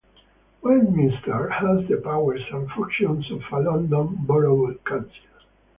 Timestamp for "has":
1.51-1.87